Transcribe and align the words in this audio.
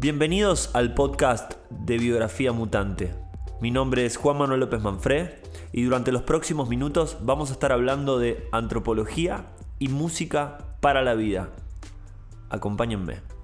Bienvenidos 0.00 0.70
al 0.74 0.94
podcast 0.94 1.54
de 1.70 1.98
Biografía 1.98 2.52
Mutante. 2.52 3.12
Mi 3.60 3.72
nombre 3.72 4.06
es 4.06 4.16
Juan 4.16 4.38
Manuel 4.38 4.60
López 4.60 4.80
Manfré 4.80 5.42
y 5.72 5.82
durante 5.82 6.12
los 6.12 6.22
próximos 6.22 6.68
minutos 6.68 7.16
vamos 7.22 7.50
a 7.50 7.54
estar 7.54 7.72
hablando 7.72 8.20
de 8.20 8.48
antropología 8.52 9.46
y 9.80 9.88
música 9.88 10.76
para 10.80 11.02
la 11.02 11.14
vida. 11.14 11.50
Acompáñenme. 12.48 13.37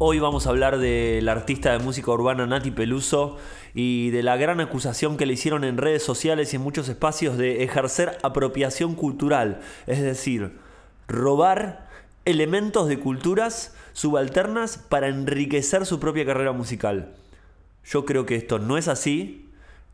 Hoy 0.00 0.20
vamos 0.20 0.46
a 0.46 0.50
hablar 0.50 0.78
del 0.78 1.28
artista 1.28 1.72
de 1.72 1.80
música 1.80 2.12
urbana 2.12 2.46
Nati 2.46 2.70
Peluso 2.70 3.36
y 3.74 4.10
de 4.10 4.22
la 4.22 4.36
gran 4.36 4.60
acusación 4.60 5.16
que 5.16 5.26
le 5.26 5.32
hicieron 5.32 5.64
en 5.64 5.76
redes 5.76 6.04
sociales 6.04 6.52
y 6.52 6.56
en 6.56 6.62
muchos 6.62 6.88
espacios 6.88 7.36
de 7.36 7.64
ejercer 7.64 8.16
apropiación 8.22 8.94
cultural, 8.94 9.58
es 9.88 10.00
decir, 10.00 10.52
robar 11.08 11.88
elementos 12.26 12.86
de 12.86 13.00
culturas 13.00 13.74
subalternas 13.92 14.78
para 14.78 15.08
enriquecer 15.08 15.84
su 15.84 15.98
propia 15.98 16.24
carrera 16.24 16.52
musical. 16.52 17.16
Yo 17.84 18.04
creo 18.04 18.24
que 18.24 18.36
esto 18.36 18.60
no 18.60 18.78
es 18.78 18.86
así, 18.86 19.47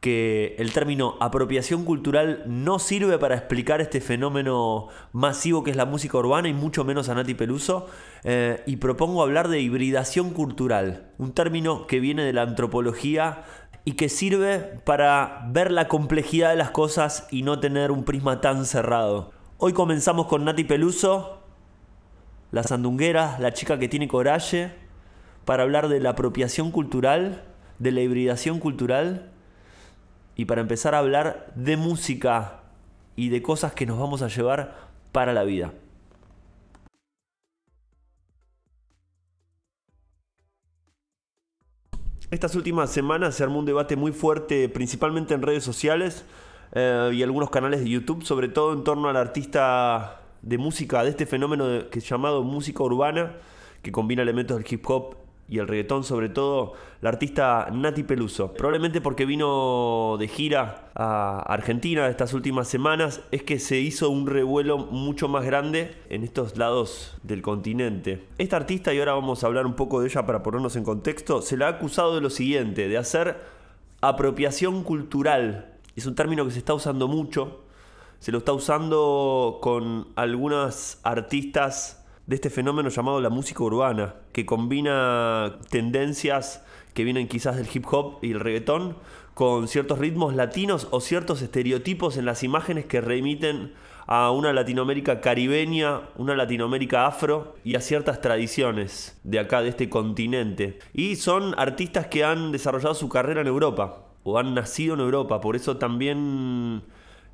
que 0.04 0.54
el 0.58 0.70
término 0.74 1.16
apropiación 1.18 1.86
cultural 1.86 2.42
no 2.44 2.78
sirve 2.78 3.16
para 3.16 3.36
explicar 3.36 3.80
este 3.80 4.02
fenómeno 4.02 4.88
masivo 5.12 5.64
que 5.64 5.70
es 5.70 5.78
la 5.78 5.86
música 5.86 6.18
urbana 6.18 6.46
y 6.46 6.52
mucho 6.52 6.84
menos 6.84 7.08
a 7.08 7.14
Nati 7.14 7.32
Peluso. 7.32 7.86
Eh, 8.22 8.62
y 8.66 8.76
propongo 8.76 9.22
hablar 9.22 9.48
de 9.48 9.60
hibridación 9.60 10.28
cultural, 10.34 11.10
un 11.16 11.32
término 11.32 11.86
que 11.86 12.00
viene 12.00 12.22
de 12.22 12.34
la 12.34 12.42
antropología 12.42 13.44
y 13.86 13.92
que 13.92 14.10
sirve 14.10 14.58
para 14.84 15.46
ver 15.48 15.70
la 15.70 15.88
complejidad 15.88 16.50
de 16.50 16.56
las 16.56 16.70
cosas 16.70 17.26
y 17.30 17.40
no 17.40 17.58
tener 17.58 17.90
un 17.90 18.04
prisma 18.04 18.42
tan 18.42 18.66
cerrado. 18.66 19.32
Hoy 19.56 19.72
comenzamos 19.72 20.26
con 20.26 20.44
Nati 20.44 20.64
Peluso, 20.64 21.38
la 22.50 22.62
sandunguera, 22.62 23.38
la 23.40 23.54
chica 23.54 23.78
que 23.78 23.88
tiene 23.88 24.06
coraje, 24.06 24.70
para 25.46 25.62
hablar 25.62 25.88
de 25.88 26.00
la 26.00 26.10
apropiación 26.10 26.72
cultural, 26.72 27.44
de 27.78 27.90
la 27.90 28.02
hibridación 28.02 28.60
cultural 28.60 29.30
y 30.36 30.44
para 30.46 30.60
empezar 30.60 30.94
a 30.94 30.98
hablar 30.98 31.52
de 31.54 31.76
música 31.76 32.60
y 33.16 33.28
de 33.28 33.42
cosas 33.42 33.72
que 33.72 33.86
nos 33.86 33.98
vamos 33.98 34.22
a 34.22 34.28
llevar 34.28 34.76
para 35.12 35.32
la 35.32 35.44
vida. 35.44 35.72
Estas 42.30 42.56
últimas 42.56 42.90
semanas 42.90 43.36
se 43.36 43.44
armó 43.44 43.60
un 43.60 43.64
debate 43.64 43.94
muy 43.94 44.10
fuerte, 44.10 44.68
principalmente 44.68 45.34
en 45.34 45.42
redes 45.42 45.62
sociales 45.62 46.24
eh, 46.72 47.12
y 47.14 47.22
algunos 47.22 47.48
canales 47.50 47.80
de 47.80 47.88
YouTube, 47.88 48.24
sobre 48.24 48.48
todo 48.48 48.72
en 48.72 48.82
torno 48.82 49.08
al 49.08 49.16
artista 49.16 50.20
de 50.42 50.58
música, 50.58 51.04
de 51.04 51.10
este 51.10 51.26
fenómeno 51.26 51.88
que 51.90 52.00
es 52.00 52.08
llamado 52.08 52.42
música 52.42 52.82
urbana, 52.82 53.36
que 53.82 53.92
combina 53.92 54.22
elementos 54.22 54.56
del 54.56 54.66
hip 54.68 54.84
hop 54.90 55.23
y 55.48 55.58
el 55.58 55.68
reggaetón, 55.68 56.04
sobre 56.04 56.28
todo 56.28 56.72
la 57.00 57.10
artista 57.10 57.68
Nati 57.70 58.02
Peluso. 58.02 58.52
Probablemente 58.54 59.00
porque 59.00 59.26
vino 59.26 60.16
de 60.18 60.28
gira 60.28 60.90
a 60.94 61.40
Argentina 61.40 62.08
estas 62.08 62.32
últimas 62.32 62.68
semanas, 62.68 63.20
es 63.30 63.42
que 63.42 63.58
se 63.58 63.78
hizo 63.78 64.08
un 64.10 64.26
revuelo 64.26 64.78
mucho 64.78 65.28
más 65.28 65.44
grande 65.44 65.96
en 66.08 66.24
estos 66.24 66.56
lados 66.56 67.16
del 67.22 67.42
continente. 67.42 68.26
Esta 68.38 68.56
artista, 68.56 68.94
y 68.94 68.98
ahora 68.98 69.14
vamos 69.14 69.44
a 69.44 69.46
hablar 69.46 69.66
un 69.66 69.74
poco 69.74 70.00
de 70.00 70.08
ella 70.08 70.24
para 70.24 70.42
ponernos 70.42 70.76
en 70.76 70.84
contexto, 70.84 71.42
se 71.42 71.56
la 71.56 71.66
ha 71.66 71.70
acusado 71.70 72.14
de 72.14 72.20
lo 72.20 72.30
siguiente, 72.30 72.88
de 72.88 72.96
hacer 72.96 73.36
apropiación 74.00 74.82
cultural. 74.82 75.74
Es 75.96 76.06
un 76.06 76.14
término 76.14 76.44
que 76.44 76.50
se 76.50 76.58
está 76.58 76.74
usando 76.74 77.08
mucho. 77.08 77.60
Se 78.18 78.32
lo 78.32 78.38
está 78.38 78.52
usando 78.52 79.58
con 79.60 80.08
algunas 80.16 81.00
artistas 81.02 82.03
de 82.26 82.36
este 82.36 82.50
fenómeno 82.50 82.88
llamado 82.88 83.20
la 83.20 83.28
música 83.30 83.62
urbana, 83.62 84.14
que 84.32 84.46
combina 84.46 85.58
tendencias 85.70 86.64
que 86.94 87.04
vienen 87.04 87.28
quizás 87.28 87.56
del 87.56 87.68
hip 87.72 87.84
hop 87.90 88.18
y 88.22 88.32
el 88.32 88.40
reggaetón 88.40 88.96
con 89.34 89.68
ciertos 89.68 89.98
ritmos 89.98 90.34
latinos 90.34 90.88
o 90.90 91.00
ciertos 91.00 91.42
estereotipos 91.42 92.16
en 92.16 92.24
las 92.24 92.42
imágenes 92.44 92.86
que 92.86 93.00
remiten 93.00 93.74
a 94.06 94.30
una 94.30 94.52
Latinoamérica 94.52 95.20
caribeña, 95.20 96.02
una 96.16 96.36
Latinoamérica 96.36 97.06
afro 97.06 97.56
y 97.64 97.74
a 97.74 97.80
ciertas 97.80 98.20
tradiciones 98.20 99.18
de 99.24 99.40
acá, 99.40 99.62
de 99.62 99.70
este 99.70 99.88
continente. 99.88 100.78
Y 100.92 101.16
son 101.16 101.54
artistas 101.58 102.06
que 102.06 102.22
han 102.24 102.52
desarrollado 102.52 102.94
su 102.94 103.08
carrera 103.08 103.40
en 103.40 103.46
Europa 103.48 104.04
o 104.22 104.38
han 104.38 104.54
nacido 104.54 104.94
en 104.94 105.00
Europa, 105.00 105.40
por 105.40 105.56
eso 105.56 105.76
también 105.76 106.82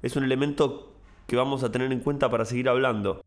es 0.02 0.16
un 0.16 0.24
elemento 0.24 0.92
que 1.26 1.36
vamos 1.36 1.62
a 1.62 1.70
tener 1.70 1.92
en 1.92 2.00
cuenta 2.00 2.30
para 2.30 2.44
seguir 2.44 2.68
hablando. 2.68 3.22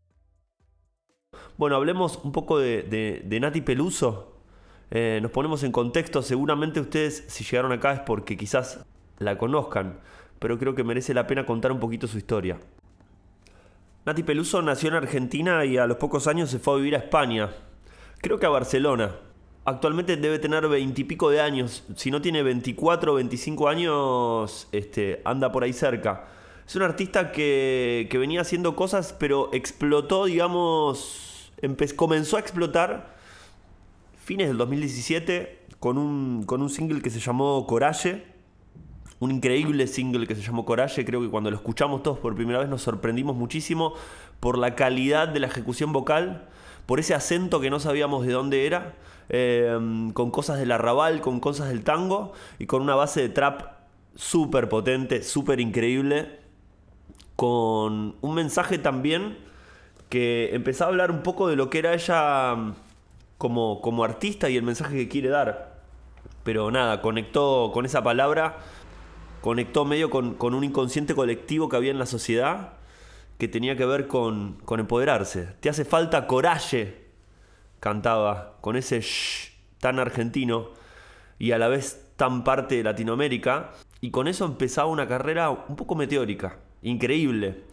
Bueno, 1.56 1.76
hablemos 1.76 2.18
un 2.24 2.32
poco 2.32 2.58
de, 2.58 3.38
Nati 3.40 3.60
Peluso. 3.60 4.32
Eh, 4.90 5.20
nos 5.22 5.30
ponemos 5.30 5.62
en 5.62 5.70
contexto. 5.70 6.20
Seguramente 6.20 6.80
ustedes, 6.80 7.24
si 7.28 7.44
llegaron 7.44 7.70
acá, 7.70 7.92
es 7.92 8.00
porque 8.00 8.36
quizás 8.36 8.84
la 9.18 9.38
conozcan. 9.38 10.00
Pero 10.40 10.58
creo 10.58 10.74
que 10.74 10.82
merece 10.82 11.14
la 11.14 11.28
pena 11.28 11.46
contar 11.46 11.70
un 11.70 11.78
poquito 11.78 12.08
su 12.08 12.18
historia. 12.18 12.58
Nati 14.04 14.24
Peluso 14.24 14.60
nació 14.62 14.88
en 14.88 14.96
Argentina 14.96 15.64
y 15.64 15.78
a 15.78 15.86
los 15.86 15.96
pocos 15.96 16.26
años 16.26 16.50
se 16.50 16.58
fue 16.58 16.74
a 16.74 16.76
vivir 16.76 16.96
a 16.96 16.98
España. 16.98 17.50
Creo 18.20 18.38
que 18.38 18.46
a 18.46 18.50
Barcelona. 18.50 19.14
Actualmente 19.64 20.16
debe 20.16 20.40
tener 20.40 20.66
veintipico 20.66 21.30
de 21.30 21.40
años. 21.40 21.84
Si 21.94 22.10
no 22.10 22.20
tiene 22.20 22.42
24 22.42 23.12
o 23.12 23.14
25 23.14 23.68
años, 23.68 24.68
este, 24.72 25.22
anda 25.24 25.52
por 25.52 25.62
ahí 25.62 25.72
cerca. 25.72 26.26
Es 26.66 26.74
un 26.74 26.82
artista 26.82 27.30
que, 27.30 28.08
que 28.10 28.18
venía 28.18 28.40
haciendo 28.40 28.74
cosas, 28.74 29.14
pero 29.18 29.50
explotó, 29.52 30.24
digamos, 30.24 31.33
comenzó 31.96 32.36
a 32.36 32.40
explotar 32.40 33.14
fines 34.24 34.48
del 34.48 34.56
2017 34.56 35.66
con 35.80 35.98
un, 35.98 36.44
con 36.44 36.62
un 36.62 36.70
single 36.70 37.02
que 37.02 37.10
se 37.10 37.20
llamó 37.20 37.66
Coraje. 37.66 38.24
Un 39.20 39.30
increíble 39.30 39.86
single 39.86 40.26
que 40.26 40.34
se 40.34 40.42
llamó 40.42 40.64
Coraje. 40.64 41.04
Creo 41.04 41.20
que 41.20 41.28
cuando 41.28 41.50
lo 41.50 41.56
escuchamos 41.56 42.02
todos 42.02 42.18
por 42.18 42.34
primera 42.34 42.58
vez 42.58 42.68
nos 42.68 42.82
sorprendimos 42.82 43.36
muchísimo 43.36 43.94
por 44.40 44.58
la 44.58 44.74
calidad 44.74 45.28
de 45.28 45.40
la 45.40 45.46
ejecución 45.46 45.92
vocal, 45.92 46.48
por 46.86 47.00
ese 47.00 47.14
acento 47.14 47.60
que 47.60 47.70
no 47.70 47.80
sabíamos 47.80 48.26
de 48.26 48.32
dónde 48.32 48.66
era, 48.66 48.94
em, 49.28 50.10
con 50.12 50.30
cosas 50.30 50.58
del 50.58 50.72
arrabal, 50.72 51.20
con 51.20 51.40
cosas 51.40 51.68
del 51.68 51.82
tango 51.82 52.32
y 52.58 52.66
con 52.66 52.82
una 52.82 52.94
base 52.94 53.22
de 53.22 53.28
trap 53.28 53.74
súper 54.14 54.68
potente, 54.68 55.22
súper 55.22 55.60
increíble, 55.60 56.40
con 57.36 58.16
un 58.20 58.34
mensaje 58.34 58.78
también 58.78 59.36
que 60.14 60.54
empezaba 60.54 60.90
a 60.90 60.92
hablar 60.92 61.10
un 61.10 61.24
poco 61.24 61.48
de 61.48 61.56
lo 61.56 61.70
que 61.70 61.80
era 61.80 61.92
ella 61.92 62.54
mm, 62.54 62.74
como, 63.36 63.80
como 63.80 64.04
artista 64.04 64.48
y 64.48 64.56
el 64.56 64.62
mensaje 64.62 64.94
que 64.94 65.08
quiere 65.08 65.28
dar. 65.28 65.80
Pero 66.44 66.70
nada, 66.70 67.02
conectó 67.02 67.72
con 67.74 67.84
esa 67.84 68.04
palabra, 68.04 68.58
conectó 69.40 69.84
medio 69.84 70.10
con, 70.10 70.36
un 70.40 70.62
inconsciente 70.62 71.16
colectivo 71.16 71.68
que 71.68 71.74
había 71.74 71.90
en 71.90 71.98
la 71.98 72.06
sociedad 72.06 72.74
que 73.38 73.48
tenía 73.48 73.76
que 73.76 73.86
ver 73.86 74.06
con, 74.06 74.52
con 74.64 74.78
empoderarse. 74.78 75.48
Te 75.58 75.68
hace 75.68 75.84
falta 75.84 76.28
coraje, 76.28 77.08
cantaba, 77.80 78.58
con 78.60 78.76
ese 78.76 79.00
shh 79.00 79.50
tan 79.80 79.98
argentino 79.98 80.68
y 81.40 81.50
a 81.50 81.58
la 81.58 81.66
vez 81.66 82.06
tan 82.14 82.44
parte 82.44 82.76
de 82.76 82.84
Latinoamérica. 82.84 83.72
Y 84.00 84.12
con 84.12 84.28
eso 84.28 84.44
empezaba 84.44 84.86
una 84.86 85.08
carrera 85.08 85.50
un 85.50 85.74
poco 85.74 85.96
meteórica, 85.96 86.58
increíble. 86.82 87.64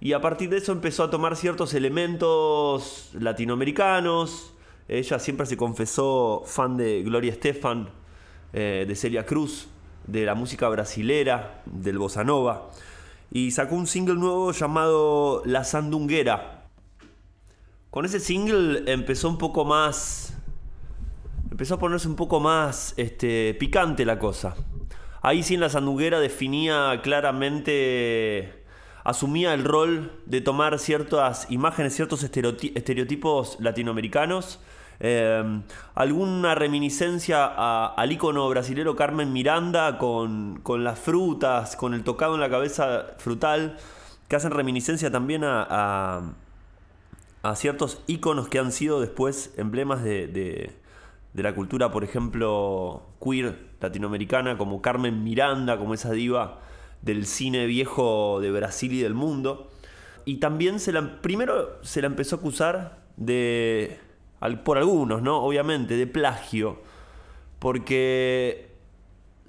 Y 0.00 0.12
a 0.12 0.20
partir 0.20 0.48
de 0.48 0.58
eso 0.58 0.72
empezó 0.72 1.02
a 1.02 1.10
tomar 1.10 1.34
ciertos 1.36 1.74
elementos 1.74 3.10
latinoamericanos. 3.14 4.54
Ella 4.86 5.18
siempre 5.18 5.44
se 5.46 5.56
confesó 5.56 6.42
fan 6.46 6.76
de 6.76 7.02
Gloria 7.02 7.32
Estefan, 7.32 7.90
eh, 8.52 8.84
de 8.86 8.94
Celia 8.94 9.26
Cruz, 9.26 9.68
de 10.06 10.24
la 10.24 10.36
música 10.36 10.68
brasilera, 10.68 11.62
del 11.66 11.98
bossa 11.98 12.22
nova. 12.22 12.70
Y 13.32 13.50
sacó 13.50 13.74
un 13.74 13.88
single 13.88 14.14
nuevo 14.14 14.52
llamado 14.52 15.42
La 15.44 15.64
Sandunguera. 15.64 16.68
Con 17.90 18.04
ese 18.04 18.20
single 18.20 18.84
empezó 18.86 19.28
un 19.28 19.36
poco 19.36 19.64
más. 19.64 20.38
Empezó 21.50 21.74
a 21.74 21.78
ponerse 21.78 22.06
un 22.06 22.16
poco 22.16 22.38
más 22.38 22.94
este, 22.96 23.52
picante 23.54 24.04
la 24.04 24.20
cosa. 24.20 24.54
Ahí 25.22 25.42
sí 25.42 25.54
en 25.54 25.60
La 25.60 25.68
Sandunguera 25.68 26.20
definía 26.20 27.00
claramente 27.02 28.57
asumía 29.08 29.54
el 29.54 29.64
rol 29.64 30.12
de 30.26 30.42
tomar 30.42 30.78
ciertas 30.78 31.50
imágenes, 31.50 31.96
ciertos 31.96 32.22
estereotipos 32.24 33.56
latinoamericanos. 33.58 34.60
Eh, 35.00 35.62
alguna 35.94 36.54
reminiscencia 36.54 37.86
al 37.86 38.12
ícono 38.12 38.46
brasilero 38.50 38.96
Carmen 38.96 39.32
Miranda 39.32 39.96
con, 39.96 40.60
las 40.84 40.98
frutas, 40.98 41.74
con 41.74 41.94
el 41.94 42.04
tocado 42.04 42.34
en 42.34 42.42
la 42.42 42.50
cabeza 42.50 43.06
frutal, 43.16 43.78
que 44.28 44.36
hacen 44.36 44.50
reminiscencia 44.50 45.10
también 45.10 45.40
a, 45.42 46.34
ciertos 47.54 48.02
íconos 48.08 48.48
que 48.48 48.58
han 48.58 48.72
sido 48.72 49.00
después 49.00 49.54
emblemas 49.56 50.04
de, 50.04 50.70
la 51.32 51.54
cultura, 51.54 51.90
por 51.90 52.04
ejemplo, 52.04 53.04
queer 53.24 53.68
latinoamericana, 53.80 54.58
como 54.58 54.82
Carmen 54.82 55.24
Miranda, 55.24 55.78
como 55.78 55.94
esa 55.94 56.12
diva 56.12 56.67
del 57.02 57.26
cine 57.26 57.66
viejo 57.66 58.40
de 58.40 58.50
Brasil 58.50 58.92
y 58.92 59.00
del 59.00 59.14
mundo. 59.14 59.70
Y 60.24 60.36
también 60.36 60.80
se 60.80 60.92
la, 60.92 61.20
primero 61.22 61.78
se 61.82 62.00
la 62.00 62.06
empezó 62.06 62.36
a 62.36 62.38
acusar 62.38 63.02
de, 63.16 63.98
por 64.64 64.78
algunos, 64.78 65.22
¿no? 65.22 65.38
Obviamente, 65.42 65.96
de 65.96 66.06
plagio. 66.06 66.80
Porque 67.58 68.68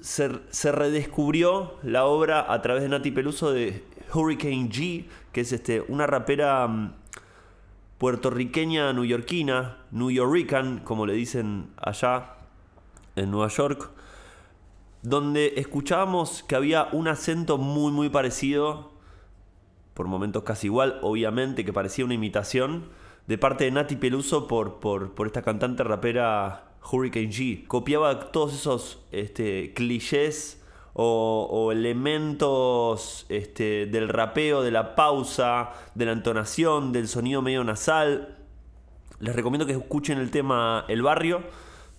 se, 0.01 0.71
redescubrió 0.71 1.77
la 1.83 2.05
obra 2.05 2.51
a 2.51 2.61
través 2.61 2.83
de 2.83 2.89
Nati 2.89 3.11
Peluso 3.11 3.51
de 3.51 3.83
Hurricane 4.13 4.69
G, 4.69 5.05
que 5.31 5.41
es 5.41 5.51
este, 5.51 5.81
una 5.81 6.07
rapera 6.07 6.67
mm, 6.67 6.93
puertorriqueña 7.97 8.93
newyorkina, 8.93 9.77
New 9.91 10.09
Yorkican, 10.09 10.79
como 10.79 11.05
le 11.05 11.13
dicen 11.13 11.71
allá 11.77 12.35
en 13.15 13.31
Nueva 13.31 13.49
York, 13.49 13.91
donde 15.01 15.53
escuchábamos 15.57 16.43
que 16.43 16.55
había 16.55 16.89
un 16.91 17.07
acento 17.07 17.57
muy 17.57 17.91
muy 17.91 18.09
parecido, 18.09 18.91
por 19.93 20.07
momentos 20.07 20.43
casi 20.43 20.67
igual, 20.67 20.99
obviamente, 21.01 21.65
que 21.65 21.73
parecía 21.73 22.05
una 22.05 22.13
imitación, 22.13 22.89
de 23.27 23.37
parte 23.37 23.65
de 23.65 23.71
Nati 23.71 23.95
Peluso 23.95 24.47
por, 24.47 24.79
por, 24.79 25.13
por 25.13 25.27
esta 25.27 25.41
cantante 25.41 25.83
rapera 25.83 26.69
Hurricane 26.91 27.29
G. 27.29 27.67
Copiaba 27.67 28.31
todos 28.31 28.53
esos 28.53 29.05
este, 29.11 29.73
clichés 29.73 30.63
o, 30.93 31.71
elementos 31.71 33.25
este, 33.29 33.85
del 33.85 34.09
rapeo, 34.09 34.63
de 34.63 34.71
la 34.71 34.95
pausa, 34.95 35.71
de 35.95 36.05
la 36.05 36.11
entonación, 36.11 36.91
del 36.91 37.07
sonido 37.07 37.41
medio 37.41 37.63
nasal. 37.63 38.37
Les 39.19 39.35
recomiendo 39.35 39.65
que 39.65 39.73
escuchen 39.73 40.17
el 40.17 40.31
tema 40.31 40.85
El 40.87 41.01
Barrio 41.01 41.43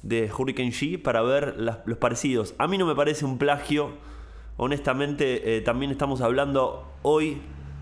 de 0.03 0.31
Hurricane 0.31 0.71
G 0.71 1.01
para 1.01 1.23
ver 1.23 1.57
los 1.59 1.99
parecidos. 1.99 2.55
A 2.59 2.67
mí 2.67 2.79
no 2.79 2.87
me 2.87 2.95
parece 2.95 3.25
un 3.25 3.39
plagio. 3.39 3.93
Honestamente, 4.57 5.57
eh, 5.57 5.61
también 5.61 5.91
estamos 5.91 6.21
hablando 6.21 6.93
hoy 7.03 7.41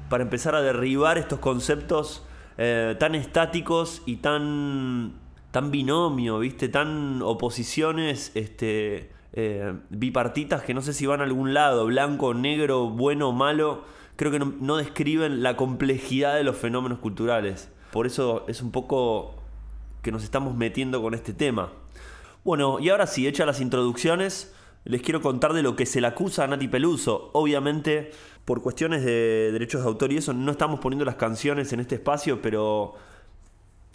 para 0.08 0.22
empezar 0.22 0.54
a 0.54 0.62
derribar 0.62 1.18
estos 1.18 1.38
conceptos 1.38 2.24
eh, 2.56 2.96
tan 2.98 3.14
estáticos 3.14 4.02
y 4.06 4.16
tan 4.16 5.14
tan 5.50 5.70
binomio, 5.70 6.38
¿viste? 6.38 6.68
Tan 6.68 7.22
oposiciones 7.22 8.32
este, 8.34 9.10
eh, 9.32 9.74
bipartitas 9.90 10.62
que 10.62 10.74
no 10.74 10.82
sé 10.82 10.92
si 10.92 11.06
van 11.06 11.20
a 11.20 11.24
algún 11.24 11.54
lado, 11.54 11.86
blanco, 11.86 12.34
negro, 12.34 12.88
bueno, 12.90 13.32
malo. 13.32 13.84
Creo 14.16 14.32
que 14.32 14.40
no, 14.40 14.76
describen 14.76 15.42
la 15.42 15.56
complejidad 15.56 16.34
de 16.34 16.44
los 16.44 16.56
fenómenos 16.56 16.98
culturales. 16.98 17.70
Por 17.92 18.06
eso 18.06 18.44
es 18.48 18.62
un 18.62 18.72
poco 18.72 19.36
que 20.02 20.12
nos 20.12 20.24
estamos 20.24 20.56
metiendo 20.56 21.00
con 21.00 21.14
este 21.14 21.32
tema. 21.32 21.72
Bueno, 22.48 22.78
y 22.80 22.88
ahora 22.88 23.06
sí, 23.06 23.28
hechas 23.28 23.46
las 23.46 23.60
introducciones, 23.60 24.54
les 24.84 25.02
quiero 25.02 25.20
contar 25.20 25.52
de 25.52 25.62
lo 25.62 25.76
que 25.76 25.84
se 25.84 26.00
le 26.00 26.06
acusa 26.06 26.44
a 26.44 26.46
Nati 26.46 26.66
Peluso. 26.66 27.28
Obviamente, 27.34 28.10
por 28.46 28.62
cuestiones 28.62 29.04
de 29.04 29.52
derechos 29.52 29.82
de 29.82 29.88
autor 29.88 30.12
y 30.12 30.16
eso, 30.16 30.32
no 30.32 30.50
estamos 30.50 30.80
poniendo 30.80 31.04
las 31.04 31.16
canciones 31.16 31.74
en 31.74 31.80
este 31.80 31.96
espacio, 31.96 32.40
pero 32.40 32.94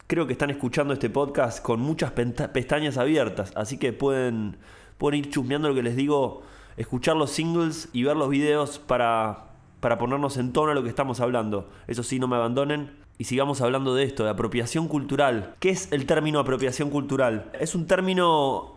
creo 0.05 0.27
que 0.27 0.33
están 0.33 0.51
escuchando 0.51 0.93
este 0.93 1.09
podcast 1.09 1.63
con 1.63 1.79
muchas 1.79 2.11
pestañas 2.11 2.99
abiertas, 2.99 3.53
así 3.55 3.79
que 3.79 3.91
pueden, 3.91 4.57
pueden 4.99 5.21
ir 5.21 5.31
chusmeando 5.31 5.69
lo 5.69 5.73
que 5.73 5.81
les 5.81 5.95
digo, 5.95 6.43
escuchar 6.77 7.15
los 7.15 7.31
singles 7.31 7.89
y 7.91 8.03
ver 8.03 8.15
los 8.15 8.29
videos 8.29 8.77
para, 8.77 9.45
para 9.79 9.97
ponernos 9.97 10.37
en 10.37 10.53
tono 10.53 10.73
a 10.73 10.75
lo 10.75 10.83
que 10.83 10.89
estamos 10.89 11.21
hablando. 11.21 11.71
Eso 11.87 12.03
sí, 12.03 12.19
no 12.19 12.27
me 12.27 12.35
abandonen. 12.35 13.02
Y 13.17 13.25
sigamos 13.25 13.61
hablando 13.61 13.93
de 13.95 14.03
esto, 14.03 14.23
de 14.23 14.31
apropiación 14.31 14.87
cultural. 14.87 15.55
¿Qué 15.59 15.69
es 15.69 15.91
el 15.91 16.05
término 16.05 16.39
apropiación 16.39 16.89
cultural? 16.89 17.51
Es 17.59 17.75
un 17.75 17.85
término 17.85 18.75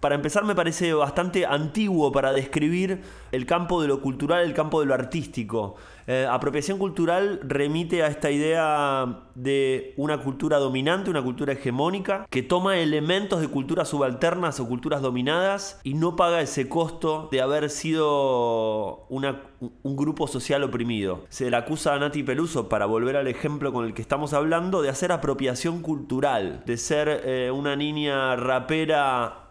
para 0.00 0.14
empezar 0.14 0.44
me 0.44 0.54
parece 0.54 0.92
bastante 0.94 1.44
antiguo 1.44 2.12
para 2.12 2.32
describir 2.32 3.02
el 3.32 3.46
campo 3.46 3.82
de 3.82 3.88
lo 3.88 4.00
cultural, 4.00 4.44
el 4.44 4.54
campo 4.54 4.80
de 4.80 4.86
lo 4.86 4.94
artístico. 4.94 5.74
Eh, 6.06 6.26
apropiación 6.30 6.78
cultural 6.78 7.40
remite 7.42 8.02
a 8.02 8.06
esta 8.06 8.30
idea 8.30 9.24
de 9.34 9.92
una 9.96 10.22
cultura 10.22 10.58
dominante, 10.58 11.10
una 11.10 11.22
cultura 11.22 11.52
hegemónica, 11.52 12.26
que 12.30 12.42
toma 12.42 12.78
elementos 12.78 13.40
de 13.40 13.48
culturas 13.48 13.88
subalternas 13.88 14.60
o 14.60 14.68
culturas 14.68 15.02
dominadas 15.02 15.80
y 15.82 15.94
no 15.94 16.16
paga 16.16 16.40
ese 16.40 16.68
costo 16.68 17.28
de 17.30 17.42
haber 17.42 17.68
sido 17.68 19.06
un 19.08 19.96
grupo 19.96 20.28
social 20.28 20.62
oprimido. 20.62 21.24
Se 21.28 21.50
le 21.50 21.56
acusa 21.56 21.94
a 21.94 21.98
Nati 21.98 22.22
Peluso, 22.22 22.68
para 22.68 22.86
volver 22.86 23.16
al 23.16 23.26
ejemplo 23.26 23.72
con 23.72 23.84
el 23.84 23.94
que 23.94 24.02
estamos 24.02 24.32
hablando, 24.32 24.80
de 24.80 24.88
hacer 24.88 25.12
apropiación 25.12 25.82
cultural, 25.82 26.62
de 26.64 26.76
ser 26.76 27.22
eh, 27.24 27.50
una 27.50 27.76
niña 27.76 28.36
rapera 28.36 29.47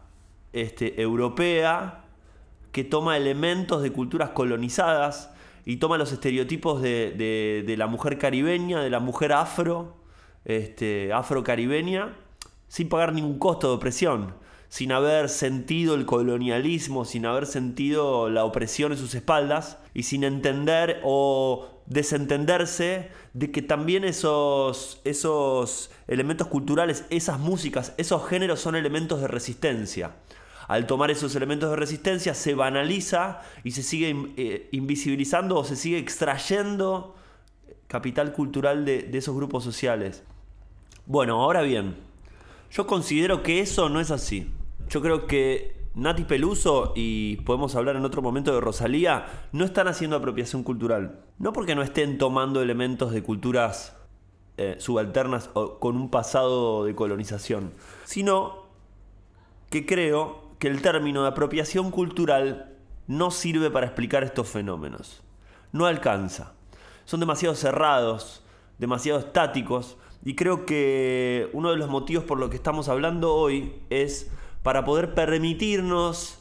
este, 0.62 1.02
europea 1.02 2.04
que 2.72 2.84
toma 2.84 3.18
elementos 3.18 3.82
de 3.82 3.92
culturas 3.92 4.32
colonizadas 4.32 5.32
y 5.66 5.78
toma 5.78 5.98
los 5.98 6.12
estereotipos 6.12 6.82
de, 6.82 7.76
la 7.78 7.88
mujer 7.88 8.18
caribeña, 8.18 8.82
de 8.82 8.90
la 8.90 9.00
mujer 9.00 9.34
afro, 9.34 9.98
este, 10.46 11.12
afro-caribeña, 11.12 12.16
sin 12.68 12.88
pagar 12.88 13.14
ningún 13.14 13.40
costo 13.40 13.70
de 13.70 13.76
opresión, 13.76 14.36
sin 14.70 14.92
haber 14.92 15.30
sentido 15.30 15.96
el 15.96 16.06
colonialismo, 16.06 17.04
sin 17.04 17.26
haber 17.26 17.48
sentido 17.48 18.30
la 18.30 18.46
opresión 18.46 18.92
en 18.92 18.98
sus 18.98 19.16
espaldas 19.16 19.78
y 19.94 20.04
sin 20.04 20.24
entender 20.24 21.02
o 21.04 21.82
desentenderse 21.86 23.10
de 23.34 23.52
que 23.52 23.62
también 23.62 24.04
esos, 24.04 25.02
esos 25.04 25.90
elementos 26.08 26.48
culturales, 26.48 27.06
esas 27.10 27.40
músicas, 27.40 27.94
esos 27.98 28.28
géneros 28.28 28.60
son 28.60 28.76
elementos 28.76 29.22
de 29.22 29.28
resistencia 29.28 30.12
al 30.68 30.86
tomar 30.86 31.12
esos 31.12 31.34
elementos 31.36 31.70
de 31.70 31.76
resistencia 31.78 32.34
se 32.34 32.54
banaliza 32.54 33.42
y 33.64 33.72
se 33.72 33.84
sigue 33.84 34.16
eh, 34.36 34.68
invisibilizando 34.72 35.58
o 35.58 35.64
se 35.64 35.76
sigue 35.76 35.98
extrayendo 35.98 37.16
capital 37.88 38.34
cultural 38.34 38.84
de, 38.86 39.10
esos 39.14 39.36
grupos 39.36 39.64
sociales. 39.64 40.24
Bueno, 41.06 41.42
ahora 41.42 41.62
bien, 41.62 41.96
yo 42.70 42.86
considero 42.86 43.44
que 43.44 43.62
eso 43.62 43.88
no 43.88 44.02
es 44.02 44.12
así. 44.12 44.52
Yo 44.90 45.02
creo 45.02 45.26
que 45.26 45.78
Nati 45.96 46.26
Peluso 46.26 46.92
y 46.96 47.38
podemos 47.38 47.76
hablar 47.76 47.96
en 47.96 48.04
otro 48.04 48.22
momento 48.22 48.54
de 48.54 48.60
Rosalía 48.60 49.48
no 49.54 49.64
están 49.64 49.88
haciendo 49.88 50.18
apropiación 50.18 50.64
cultural. 50.64 51.22
No 51.40 51.54
porque 51.54 51.76
no 51.76 51.82
estén 51.82 52.18
tomando 52.18 52.62
elementos 52.62 53.14
de 53.14 53.24
culturas 53.24 53.96
eh, 54.58 54.76
subalternas 54.80 55.50
o 55.54 55.80
con 55.80 55.96
un 55.96 56.10
pasado 56.10 56.84
de 56.84 56.94
colonización, 56.94 57.74
sino 58.04 58.66
que 59.70 59.86
creo 59.86 60.47
que 60.60 60.68
el 60.68 60.82
término 60.82 61.24
de 61.24 61.30
apropiación 61.30 61.92
cultural 61.92 62.74
no 63.08 63.32
sirve 63.32 63.70
para 63.72 63.86
explicar 63.86 64.24
estos 64.24 64.48
fenómenos. 64.48 65.24
No 65.72 65.86
alcanza. 65.86 66.54
Son 67.06 67.20
demasiado 67.20 67.56
cerrados, 67.56 68.44
demasiado 68.78 69.20
estáticos, 69.20 69.98
y 70.24 70.36
creo 70.36 70.66
que 70.66 71.50
uno 71.54 71.72
de 71.72 71.78
los 71.78 71.90
motivos 71.90 72.24
por 72.24 72.40
los 72.40 72.50
que 72.50 72.58
estamos 72.58 72.90
hablando 72.90 73.34
hoy 73.34 73.76
es 73.90 74.30
para 74.64 74.84
poder 74.84 75.14
permitirnos 75.14 76.40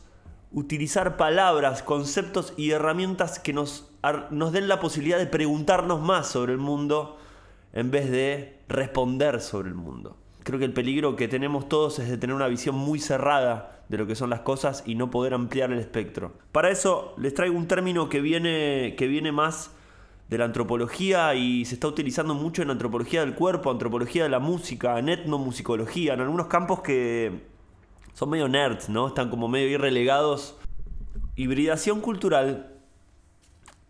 utilizar 0.51 1.17
palabras, 1.17 1.83
conceptos 1.83 2.55
y 2.57 2.71
herramientas 2.71 3.39
que 3.39 3.53
nos, 3.53 3.91
nos 4.31 4.53
den 4.53 4.69
la 4.69 4.81
posibilidad 4.81 5.19
de 5.19 5.27
preguntarnos 5.27 6.01
más 6.01 6.27
sobre 6.27 6.53
el 6.53 6.59
mundo 6.59 7.19
en 7.73 7.91
vez 7.91 8.11
de 8.11 8.59
responder 8.69 9.41
sobre 9.41 9.69
el 9.69 9.75
mundo. 9.75 10.17
Creo 10.47 10.61
que 10.61 10.65
el 10.65 10.73
peligro 10.73 11.17
que 11.17 11.27
tenemos 11.27 11.69
todos 11.69 11.99
es 11.99 12.09
de 12.09 12.19
tener 12.19 12.37
una 12.37 12.47
visión 12.47 12.77
muy 12.77 13.01
cerrada 13.01 13.83
de 13.89 13.99
lo 13.99 14.07
que 14.07 14.15
son 14.15 14.31
las 14.31 14.43
cosas 14.43 14.85
y 14.87 14.95
no 14.95 15.11
poder 15.11 15.35
ampliar 15.35 15.73
el 15.73 15.81
espectro. 15.81 16.35
Para 16.53 16.71
eso 16.71 17.15
les 17.19 17.35
traigo 17.35 17.59
un 17.59 17.67
término 17.67 18.09
que 18.09 18.21
viene, 18.21 18.95
que 18.97 19.09
viene 19.09 19.33
más 19.33 19.73
de 20.29 20.39
la 20.39 20.45
antropología 20.45 21.35
y 21.35 21.65
se 21.65 21.75
está 21.75 21.89
utilizando 21.89 22.35
mucho 22.35 22.63
en 22.63 22.71
antropología 22.71 23.23
del 23.23 23.35
cuerpo, 23.35 23.73
antropología 23.73 24.23
de 24.23 24.29
la 24.29 24.39
música, 24.39 25.01
en 25.01 25.09
etnomusicología, 25.09 26.15
en 26.15 26.21
algunos 26.21 26.47
campos 26.47 26.81
que 26.81 27.43
son 28.15 28.31
medio 28.31 28.47
nerds, 28.47 28.89
¿no? 28.89 29.09
Están 29.09 29.31
como 29.31 29.49
medio 29.49 29.79
relegados. 29.79 30.57
Hibridación 31.35 32.01
cultural 32.01 32.73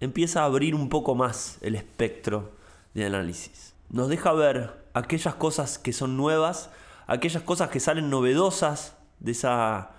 empieza 0.01 0.41
a 0.41 0.47
abrir 0.47 0.75
un 0.75 0.89
poco 0.89 1.15
más 1.15 1.59
el 1.61 1.75
espectro 1.75 2.53
de 2.95 3.05
análisis. 3.05 3.75
Nos 3.91 4.09
deja 4.09 4.33
ver 4.33 4.86
aquellas 4.97 5.35
cosas 5.35 5.79
que 5.79 5.93
son 5.93 6.17
nuevas, 6.17 6.71
aquellas 7.07 7.43
cosas 7.43 7.69
que 7.69 7.81
salen 7.81 8.09
novedosas 8.09 8.97
de 9.21 9.33
esa 9.33 9.91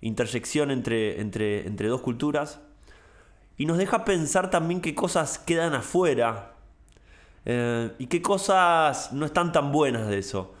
intersección 0.00 0.70
entre, 0.70 1.20
entre, 1.20 1.66
entre 1.66 1.88
dos 1.88 2.00
culturas. 2.00 2.60
Y 3.56 3.66
nos 3.66 3.78
deja 3.78 4.04
pensar 4.04 4.50
también 4.50 4.80
qué 4.80 4.94
cosas 4.94 5.38
quedan 5.38 5.74
afuera 5.74 6.52
eh, 7.44 7.90
y 7.98 8.06
qué 8.06 8.22
cosas 8.22 9.12
no 9.12 9.26
están 9.26 9.50
tan 9.50 9.72
buenas 9.72 10.06
de 10.06 10.18
eso. 10.18 10.54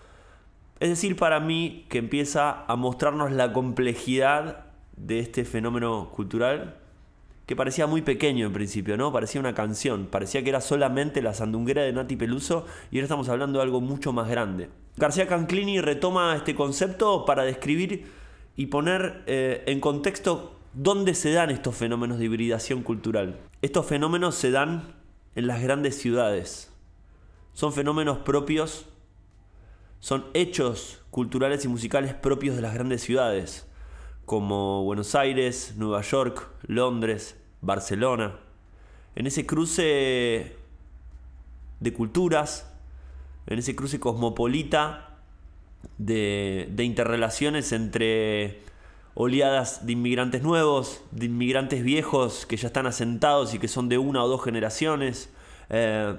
Es 0.80 0.88
decir, 0.88 1.14
para 1.14 1.38
mí 1.38 1.86
que 1.88 1.98
empieza 1.98 2.64
a 2.66 2.74
mostrarnos 2.74 3.30
la 3.30 3.52
complejidad 3.52 4.66
de 4.96 5.20
este 5.20 5.44
fenómeno 5.44 6.10
cultural 6.10 6.78
que 7.46 7.56
parecía 7.56 7.86
muy 7.86 8.02
pequeño 8.02 8.46
en 8.46 8.52
principio, 8.52 8.96
¿no? 8.96 9.12
Parecía 9.12 9.40
una 9.40 9.54
canción, 9.54 10.06
parecía 10.06 10.42
que 10.42 10.50
era 10.50 10.60
solamente 10.60 11.22
la 11.22 11.34
sandunguera 11.34 11.82
de 11.82 11.92
Nati 11.92 12.16
Peluso 12.16 12.66
y 12.90 12.96
ahora 12.96 13.04
estamos 13.04 13.28
hablando 13.28 13.58
de 13.58 13.64
algo 13.64 13.80
mucho 13.80 14.12
más 14.12 14.28
grande. 14.28 14.70
García 14.96 15.26
Canclini 15.26 15.80
retoma 15.80 16.36
este 16.36 16.54
concepto 16.54 17.24
para 17.24 17.44
describir 17.44 18.10
y 18.56 18.66
poner 18.66 19.24
eh, 19.26 19.64
en 19.66 19.80
contexto 19.80 20.54
¿Dónde 20.76 21.14
se 21.14 21.30
dan 21.30 21.50
estos 21.50 21.76
fenómenos 21.76 22.18
de 22.18 22.24
hibridación 22.24 22.82
cultural? 22.82 23.38
Estos 23.62 23.86
fenómenos 23.86 24.34
se 24.34 24.50
dan 24.50 24.96
en 25.36 25.46
las 25.46 25.62
grandes 25.62 25.96
ciudades. 25.96 26.72
Son 27.52 27.72
fenómenos 27.72 28.18
propios, 28.18 28.86
son 30.00 30.24
hechos 30.34 31.00
culturales 31.12 31.64
y 31.64 31.68
musicales 31.68 32.12
propios 32.12 32.56
de 32.56 32.62
las 32.62 32.74
grandes 32.74 33.02
ciudades, 33.02 33.68
como 34.24 34.84
Buenos 34.84 35.14
Aires, 35.14 35.74
Nueva 35.76 36.00
York, 36.02 36.48
Londres, 36.66 37.36
Barcelona. 37.60 38.36
En 39.16 39.26
ese 39.26 39.46
cruce 39.46 40.56
de 41.80 41.92
culturas, 41.92 42.70
en 43.46 43.58
ese 43.58 43.76
cruce 43.76 44.00
cosmopolita 44.00 45.18
de, 45.98 46.72
interrelaciones 46.78 47.72
entre 47.72 48.62
oleadas 49.14 49.86
de 49.86 49.92
inmigrantes 49.92 50.42
nuevos, 50.42 51.02
de 51.10 51.26
inmigrantes 51.26 51.84
viejos 51.84 52.46
que 52.46 52.56
ya 52.56 52.68
están 52.68 52.86
asentados 52.86 53.54
y 53.54 53.58
que 53.58 53.68
son 53.68 53.88
de 53.88 53.98
una 53.98 54.24
o 54.24 54.28
dos 54.28 54.42
generaciones. 54.42 55.30
Eh, 55.68 56.16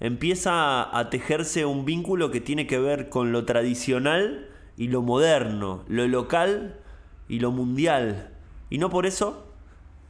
empieza 0.00 0.96
a 0.96 1.10
tejerse 1.10 1.64
un 1.64 1.84
vínculo 1.84 2.30
que 2.30 2.40
tiene 2.40 2.66
que 2.66 2.78
ver 2.78 3.08
con 3.08 3.32
lo 3.32 3.44
tradicional 3.44 4.48
y 4.76 4.88
lo 4.88 5.02
moderno, 5.02 5.84
lo 5.88 6.06
local 6.06 6.76
y 7.28 7.40
lo 7.40 7.50
mundial. 7.50 8.30
Y 8.70 8.78
no 8.78 8.90
por 8.90 9.06
eso, 9.06 9.46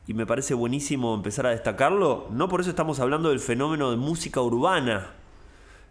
y 0.06 0.14
me 0.14 0.26
parece 0.26 0.54
buenísimo 0.54 1.14
empezar 1.14 1.46
a 1.46 1.50
destacarlo, 1.50 2.28
no 2.30 2.48
por 2.48 2.60
eso 2.60 2.70
estamos 2.70 3.00
hablando 3.00 3.28
del 3.30 3.40
fenómeno 3.40 3.90
de 3.90 3.96
música 3.96 4.40
urbana, 4.40 5.12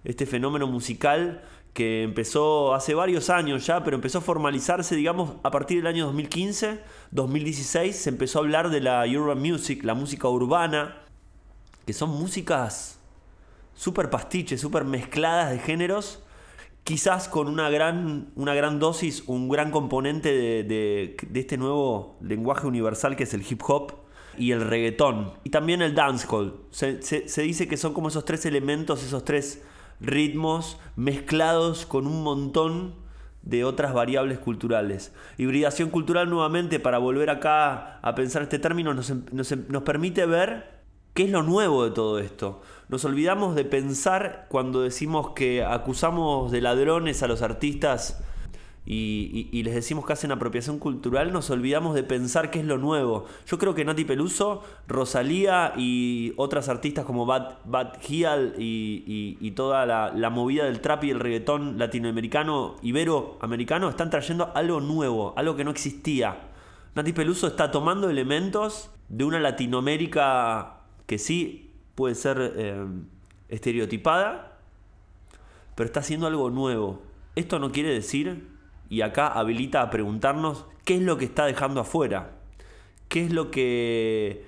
este 0.04 0.26
fenómeno 0.26 0.68
musical 0.68 1.44
que 1.74 2.02
empezó 2.02 2.74
hace 2.74 2.96
varios 2.96 3.30
años 3.30 3.68
ya, 3.68 3.84
pero 3.84 3.96
empezó 3.96 4.18
a 4.18 4.22
formalizarse, 4.22 4.96
digamos, 4.96 5.34
a 5.44 5.52
partir 5.52 5.78
del 5.78 5.88
año 5.88 6.06
2015, 6.06 6.82
2016, 7.12 7.96
se 7.96 8.10
empezó 8.10 8.40
a 8.40 8.42
hablar 8.42 8.72
de 8.72 8.82
la 8.82 9.06
urban 9.06 9.40
music, 9.40 9.84
la 9.84 9.94
música 9.94 10.28
urbana, 10.28 11.04
que 11.86 11.94
son 11.94 12.10
músicas 12.10 13.00
súper 13.76 14.10
pastiches, 14.10 14.60
súper 14.60 14.86
mezcladas 14.86 15.52
de 15.52 15.60
géneros, 15.60 16.24
quizás 16.88 17.28
con 17.28 17.50
una 17.50 17.70
gran, 17.70 18.30
una 18.36 18.54
gran 18.56 18.80
dosis, 18.80 19.22
un 19.28 19.50
gran 19.50 19.72
componente 19.72 20.32
de, 20.64 21.18
este 21.36 21.58
nuevo 21.58 22.18
lenguaje 22.22 22.66
universal 22.66 23.18
que 23.18 23.24
es 23.24 23.34
el 23.34 23.42
hip 23.42 23.62
hop 23.68 23.92
y 24.38 24.54
el 24.54 24.62
reggaetón, 24.62 25.34
y 25.44 25.50
también 25.50 25.82
el 25.82 25.96
dancehall. 25.96 26.62
se 26.72 27.42
dice 27.42 27.68
que 27.68 27.76
son 27.76 27.94
como 27.94 28.08
esos 28.08 28.24
tres 28.24 28.46
elementos, 28.46 29.04
esos 29.04 29.26
tres 29.26 29.66
ritmos 30.00 30.80
mezclados 30.96 31.86
con 31.86 32.08
un 32.08 32.24
montón 32.24 32.96
de 33.42 33.66
otras 33.66 33.94
variables 33.94 34.40
culturales. 34.40 35.14
Hibridación 35.38 35.90
cultural 35.90 36.30
nuevamente, 36.30 36.80
para 36.80 37.00
volver 37.00 37.30
acá 37.30 38.00
a 38.00 38.16
pensar 38.16 38.44
este 38.44 38.60
término, 38.60 38.94
nos, 38.94 39.12
nos, 39.34 39.84
permite 39.84 40.26
ver 40.26 40.77
qué 41.18 41.24
es 41.24 41.32
lo 41.32 41.42
nuevo 41.42 41.84
de 41.84 41.90
todo 41.90 42.20
esto. 42.20 42.62
Nos 42.90 43.04
olvidamos 43.04 43.56
de 43.56 43.66
pensar 43.66 44.46
cuando 44.50 44.84
decimos 44.84 45.32
que 45.32 45.64
acusamos 45.64 46.52
de 46.52 46.62
ladrones 46.62 47.24
a 47.24 47.28
los 47.28 47.42
artistas 47.42 48.24
y, 48.86 49.64
les 49.64 49.74
decimos 49.74 50.06
que 50.06 50.14
hacen 50.14 50.32
apropiación 50.32 50.78
cultural, 50.78 51.34
nos 51.34 51.50
olvidamos 51.50 51.96
de 51.96 52.04
pensar 52.04 52.52
qué 52.52 52.60
es 52.60 52.66
lo 52.66 52.78
nuevo. 52.78 53.26
Yo 53.48 53.58
creo 53.58 53.74
que 53.74 53.84
Nati 53.84 54.06
Peluso, 54.06 54.62
Rosalía 54.88 55.74
y 55.76 56.34
otras 56.38 56.70
artistas 56.70 57.04
como 57.04 57.26
Bad, 57.26 57.62
Bad 57.66 57.94
y, 58.08 59.52
toda 59.56 59.88
la, 59.88 60.30
movida 60.30 60.66
del 60.66 60.82
trap 60.82 61.06
y 61.06 61.10
el 61.10 61.20
reggaetón 61.20 61.80
latinoamericano, 61.80 62.76
iberoamericano, 62.84 63.90
están 63.90 64.12
trayendo 64.12 64.52
algo 64.54 64.82
nuevo, 64.82 65.34
algo 65.36 65.56
que 65.56 65.64
no 65.64 65.72
existía. 65.72 66.38
Nati 66.94 67.12
Peluso 67.12 67.48
está 67.48 67.72
tomando 67.72 68.08
elementos 68.08 68.92
de 69.10 69.24
una 69.24 69.40
Latinoamérica 69.40 70.77
que 71.08 71.18
sí 71.18 71.72
puede 71.96 72.14
ser 72.14 72.54
eh, 72.56 72.86
estereotipada, 73.50 74.60
pero 75.74 75.88
está 75.88 76.02
haciendo 76.02 76.28
algo 76.28 76.52
nuevo. 76.52 77.02
Esto 77.36 77.58
no 77.58 77.72
quiere 77.72 77.90
decir 77.90 78.48
y 78.90 79.02
acá 79.02 79.28
habilita 79.28 79.82
a 79.82 79.90
preguntarnos 79.90 80.66
qué 80.86 80.96
es 80.96 81.02
lo 81.02 81.18
que 81.18 81.26
está 81.26 81.46
dejando 81.46 81.82
afuera, 81.82 82.38
qué 83.10 83.26
es 83.26 83.34
lo 83.34 83.50
que 83.52 84.46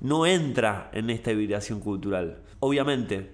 no 0.00 0.26
entra 0.26 0.90
en 0.92 1.10
esta 1.10 1.30
hibridación 1.32 1.80
cultural. 1.80 2.42
Obviamente, 2.60 3.30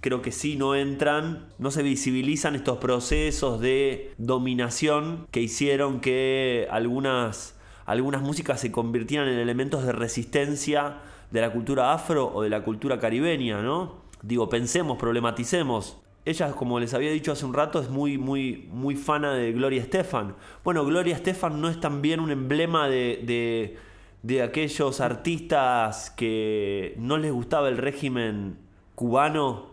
creo 0.00 0.20
que 0.20 0.32
sí 0.32 0.56
no 0.56 0.74
entran, 0.74 1.48
no 1.58 1.70
se 1.70 1.82
visibilizan 1.82 2.54
estos 2.54 2.78
procesos 2.78 3.60
de 3.60 4.12
dominación 4.18 5.26
que 5.30 5.40
hicieron 5.40 6.00
que 6.00 6.66
algunas, 6.70 7.58
algunas 7.86 8.20
músicas 8.20 8.60
se 8.60 8.72
convirtieran 8.72 9.28
en 9.28 9.38
elementos 9.38 9.86
de 9.86 9.92
resistencia 9.92 11.00
de 11.32 11.40
la 11.40 11.50
cultura 11.50 11.92
afro 11.92 12.30
o 12.32 12.42
de 12.42 12.50
la 12.50 12.62
cultura 12.62 13.00
caribeña, 13.00 13.60
¿no? 13.62 14.02
Digo, 14.22 14.48
pensemos, 14.48 14.98
problematicemos 14.98 16.02
ella, 16.24 16.52
como 16.52 16.78
les 16.78 16.94
había 16.94 17.10
dicho 17.10 17.32
hace 17.32 17.44
un 17.44 17.52
rato, 17.52 17.80
es 17.80 17.90
muy, 17.90 18.16
muy, 18.16 18.68
muy 18.70 18.94
fana 18.94 19.34
de 19.34 19.52
Gloria 19.52 19.82
Estefan. 19.82 20.36
Bueno, 20.62 20.84
Gloria 20.84 21.16
Estefan 21.16 21.60
no 21.60 21.68
es 21.68 21.80
también 21.80 22.20
un 22.20 22.30
emblema 22.30 22.88
de, 22.88 23.76
de, 24.22 24.42
aquellos 24.42 25.00
artistas 25.00 26.10
que 26.10 26.94
no 26.96 27.18
les 27.18 27.32
gustaba 27.32 27.68
el 27.68 27.76
régimen 27.76 28.56
cubano 28.94 29.72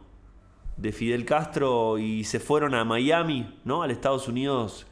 de 0.77 0.91
Fidel 0.91 1.23
Castro 1.23 1.99
y 1.99 2.23
se 2.23 2.39
fueron 2.39 2.73
a 2.73 2.83
Miami, 2.83 3.59
¿no? 3.63 3.83
Al 3.83 3.91
Estados 3.91 4.27
Unidos 4.27 4.87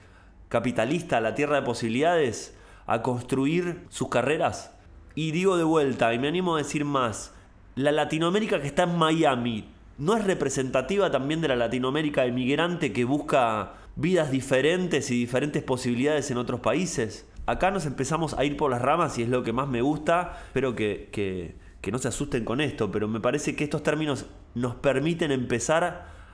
capitalista, 0.50 1.17
a 1.17 1.21
la 1.21 1.33
tierra 1.33 1.55
de 1.55 1.62
posibilidades, 1.63 2.55
a 2.86 3.01
construir 3.01 3.86
sus 3.89 4.09
carreras. 4.09 4.76
Y 5.17 5.31
digo 5.31 5.57
de 5.57 5.63
vuelta, 5.63 6.13
y 6.13 6.19
me 6.19 6.27
animo 6.27 6.53
a 6.53 6.59
decir 6.59 6.86
más, 6.86 7.33
la 7.74 7.91
Latinoamérica 7.91 8.62
que 8.62 8.67
está 8.67 8.83
en 8.83 9.00
Miami 9.00 9.65
¿no 9.97 10.15
es 10.15 10.24
representativa 10.24 11.09
también 11.09 11.41
de 11.41 11.47
la 11.47 11.55
Latinoamérica 11.55 12.24
emigrante 12.25 12.93
que 12.93 13.03
busca 13.03 13.74
vidas 13.95 14.29
diferentes 14.29 15.09
y 15.09 15.15
diferentes 15.17 15.63
posibilidades 15.63 16.29
en 16.29 16.38
otros 16.38 16.59
países? 16.59 17.27
Acá 17.47 17.71
nos 17.71 17.88
empezamos 17.88 18.36
a 18.36 18.45
ir 18.45 18.57
por 18.57 18.69
las 18.69 18.79
ramas 18.79 19.17
y 19.17 19.24
es 19.24 19.29
lo 19.29 19.41
que 19.41 19.53
más 19.53 19.67
me 19.67 19.81
gusta. 19.81 20.39
Espero 20.45 20.75
que, 20.75 21.09
que, 21.12 21.91
no 21.91 21.97
se 21.97 22.09
asusten 22.09 22.45
con 22.45 22.62
esto, 22.62 22.91
pero 22.91 23.07
me 23.07 23.19
parece 23.19 23.55
que 23.55 23.63
estos 23.63 23.81
términos 23.81 24.27
nos 24.53 24.75
permiten 24.75 25.31
empezar 25.31 25.83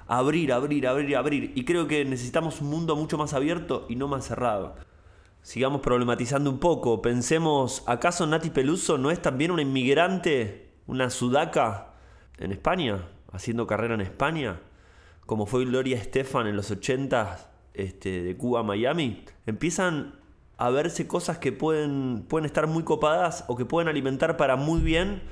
a 0.10 0.18
abrir, 0.18 0.52
abrir, 0.52 0.88
abrir, 0.88 1.16
abrir. 1.16 1.54
Y 1.56 1.64
creo 1.64 1.88
que 1.88 2.04
necesitamos 2.04 2.60
un 2.60 2.70
mundo 2.70 2.98
mucho 2.98 3.18
más 3.18 3.34
abierto 3.34 3.86
y 3.88 3.96
no 3.96 4.10
más 4.10 4.28
cerrado. 4.28 4.76
Sigamos 5.44 5.82
problematizando 5.82 6.50
un 6.50 6.60
poco. 6.60 7.02
Pensemos, 7.02 7.84
¿acaso 7.86 8.26
Nati 8.26 8.50
Peluso 8.50 8.98
no 8.98 9.12
es 9.12 9.22
también 9.22 9.52
una 9.52 9.62
inmigrante, 9.62 10.72
una 10.88 11.12
sudaca 11.12 11.94
en 12.40 12.52
España? 12.52 13.08
haciendo 13.34 13.68
carrera 13.68 13.96
en 13.96 14.02
España, 14.02 14.62
como 15.26 15.46
fue 15.46 15.66
Gloria 15.66 15.98
Estefan 15.98 16.48
en 16.48 16.56
los 16.56 16.72
80 16.72 17.52
este, 17.74 18.22
de 18.22 18.38
Cuba 18.38 18.62
a 18.62 18.64
Miami, 18.64 19.26
empiezan 19.46 20.16
a 20.58 20.70
verse 20.70 21.08
cosas 21.08 21.40
que 21.40 21.52
pueden, 21.52 22.26
pueden 22.30 22.46
estar 22.46 22.68
muy 22.68 22.84
copadas 22.84 23.44
o 23.48 23.58
que 23.58 23.66
pueden 23.66 23.90
alimentar 23.90 24.38
para 24.38 24.56
muy 24.56 24.80
bien 24.82 25.24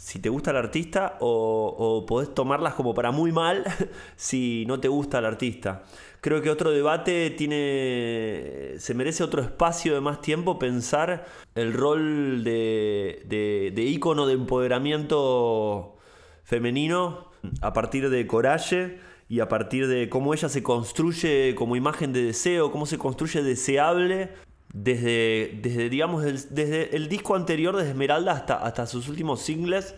si 0.00 0.18
te 0.18 0.30
gusta 0.30 0.50
el 0.50 0.56
artista 0.56 1.18
o, 1.20 1.76
o, 1.78 2.06
podés 2.06 2.34
tomarlas 2.34 2.72
como 2.72 2.94
para 2.94 3.10
muy 3.10 3.32
mal 3.32 3.64
si 4.16 4.64
no 4.66 4.80
te 4.80 4.88
gusta 4.88 5.18
el 5.18 5.26
artista. 5.26 5.82
Creo 6.22 6.40
que 6.40 6.48
otro 6.48 6.70
debate 6.70 7.28
tiene. 7.28 8.76
se 8.78 8.94
merece 8.94 9.22
otro 9.22 9.42
espacio 9.42 9.92
de 9.92 10.00
más 10.00 10.22
tiempo 10.22 10.58
pensar 10.58 11.26
el 11.54 11.74
rol 11.74 12.42
de, 12.44 13.24
de, 13.26 13.72
de 13.74 13.82
ícono 13.82 14.26
de 14.26 14.32
empoderamiento 14.32 15.98
femenino 16.44 17.30
a 17.60 17.74
partir 17.74 18.08
de 18.08 18.26
Coraje 18.26 19.00
y 19.28 19.40
a 19.40 19.48
partir 19.48 19.86
de 19.86 20.08
cómo 20.08 20.32
ella 20.32 20.48
se 20.48 20.62
construye 20.62 21.54
como 21.54 21.76
imagen 21.76 22.14
de 22.14 22.22
deseo, 22.22 22.72
cómo 22.72 22.86
se 22.86 22.96
construye 22.96 23.42
deseable 23.42 24.30
desde, 24.72 25.58
desde 25.62 25.88
digamos, 25.88 26.22
desde 26.22 26.94
el 26.96 27.08
disco 27.08 27.34
anterior, 27.34 27.76
desde 27.76 27.90
Esmeralda 27.90 28.32
hasta, 28.32 28.56
hasta 28.56 28.86
sus 28.86 29.08
últimos 29.08 29.40
singles, 29.40 29.94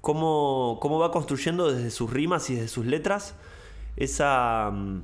cómo, 0.00 0.78
cómo 0.80 0.98
va 0.98 1.10
construyendo 1.10 1.72
desde 1.72 1.90
sus 1.90 2.10
rimas 2.10 2.48
y 2.50 2.54
desde 2.54 2.68
sus 2.68 2.86
letras 2.86 3.34
esa, 3.96 4.70
mm, 4.72 5.02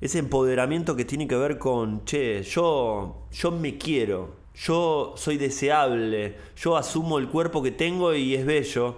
ese 0.00 0.18
empoderamiento 0.18 0.96
que 0.96 1.04
tiene 1.04 1.26
que 1.26 1.36
ver 1.36 1.58
con, 1.58 2.04
che, 2.04 2.42
yo, 2.42 3.26
yo 3.32 3.50
me 3.50 3.78
quiero, 3.78 4.36
yo 4.54 5.14
soy 5.16 5.36
deseable, 5.36 6.36
yo 6.56 6.76
asumo 6.76 7.18
el 7.18 7.28
cuerpo 7.28 7.62
que 7.62 7.72
tengo 7.72 8.14
y 8.14 8.34
es 8.34 8.46
bello 8.46 8.96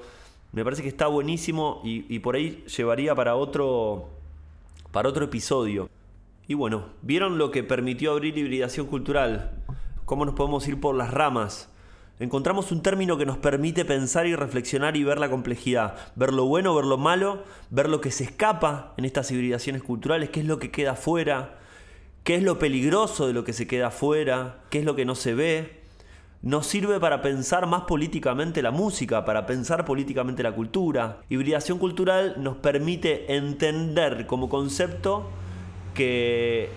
me 0.53 0.65
parece 0.65 0.83
que 0.83 0.89
está 0.89 1.07
buenísimo 1.07 1.81
y, 1.85 2.19
por 2.21 2.35
ahí 2.35 2.65
llevaría 2.77 3.15
para 3.15 3.37
otro, 3.37 4.09
para 4.91 5.09
otro 5.09 5.25
episodio. 5.25 5.89
Y 6.51 6.55
bueno, 6.55 6.87
¿vieron 7.03 7.37
lo 7.37 7.51
que 7.51 7.63
permitió 7.63 8.13
abrir 8.13 8.39
hibridación 8.39 8.87
cultural? 8.87 9.51
¿Cómo 10.07 10.25
nos 10.25 10.35
podemos 10.35 10.67
ir 10.67 10.81
por 10.81 10.95
las 10.95 11.11
ramas? 11.11 11.69
Encontramos 12.21 12.73
un 12.73 12.81
término 12.81 13.19
que 13.19 13.27
nos 13.27 13.37
permite 13.37 13.85
pensar 13.85 14.27
y 14.27 14.35
reflexionar 14.35 14.97
y 14.97 15.05
ver 15.05 15.19
la 15.19 15.29
complejidad, 15.29 15.99
ver 16.17 16.33
lo 16.33 16.47
bueno, 16.47 16.75
ver 16.75 16.87
lo 16.87 16.97
malo, 16.97 17.45
ver 17.69 17.91
lo 17.91 18.01
que 18.01 18.11
se 18.11 18.25
escapa 18.25 18.95
en 18.97 19.05
estas 19.05 19.31
hibridaciones 19.31 19.83
culturales, 19.83 20.31
qué 20.31 20.41
es 20.41 20.47
lo 20.47 20.59
que 20.59 20.71
queda 20.71 20.93
afuera, 20.93 21.59
qué 22.25 22.37
es 22.37 22.43
lo 22.43 22.59
peligroso 22.59 23.27
de 23.27 23.35
lo 23.35 23.45
que 23.45 23.53
se 23.53 23.67
queda 23.67 23.89
afuera, 23.89 24.61
qué 24.71 24.79
es 24.79 24.87
lo 24.87 24.97
que 24.97 25.05
no 25.05 25.17
se 25.17 25.35
ve, 25.35 25.83
nos 26.41 26.67
sirve 26.67 26.99
para 26.99 27.21
pensar 27.21 27.67
más 27.67 27.83
políticamente 27.83 28.63
la 28.63 28.71
música, 28.71 29.27
para 29.27 29.45
pensar 29.45 29.85
políticamente 29.85 30.43
la 30.43 30.55
cultura. 30.55 31.21
Hibridación 31.29 31.79
cultural 31.79 32.37
nos 32.39 32.57
permite 32.57 33.37
entender 33.37 34.27
como 34.27 34.49
concepto 34.49 35.29
que 35.99 36.71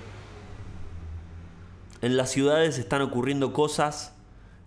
en 2.02 2.18
las 2.18 2.32
ciudades 2.32 2.80
están 2.80 3.04
ocurriendo 3.04 3.54
cosas 3.54 4.16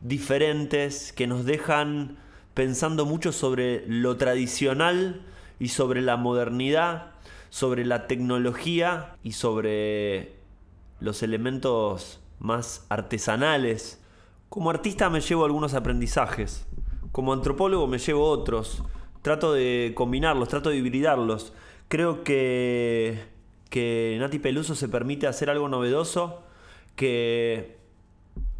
diferentes 0.00 1.12
que 1.12 1.26
nos 1.26 1.44
dejan 1.44 2.18
pensando 2.54 3.04
mucho 3.04 3.32
sobre 3.32 3.84
lo 3.88 4.16
tradicional 4.16 5.23
y 5.58 5.70
sobre 5.70 6.02
la 6.02 6.16
modernidad, 6.16 7.14
sobre 7.50 7.84
la 7.84 8.06
tecnología 8.06 9.16
y 9.25 9.32
sobre 9.32 10.37
los 11.00 11.25
elementos 11.25 12.20
más 12.38 12.87
artesanales. 12.90 14.00
Como 14.50 14.70
artista 14.70 15.11
me 15.11 15.20
llevo 15.20 15.44
algunos 15.44 15.75
aprendizajes, 15.75 16.64
como 17.11 17.32
antropólogo 17.32 17.88
me 17.88 17.99
llevo 17.99 18.28
otros, 18.28 18.84
trato 19.23 19.52
de 19.52 19.94
combinarlos, 19.96 20.49
trato 20.49 20.70
de 20.70 20.76
hibridarlos. 20.76 21.52
Creo 21.88 22.23
que, 22.23 23.33
que 23.75 24.16
Nati 24.21 24.38
Peluso 24.38 24.76
se 24.76 24.88
permite 24.88 25.26
hacer 25.26 25.50
algo 25.50 25.69
novedoso, 25.69 26.45
que 26.95 27.76